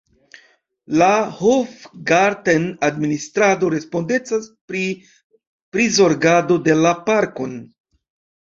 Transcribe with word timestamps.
La 1.01 1.09
Hofgarten-administrado 1.49 3.71
respondecas 3.75 4.49
pri 4.73 4.83
prizorgado 5.79 6.59
de 6.71 6.79
la 6.83 6.97
parkon. 7.13 7.55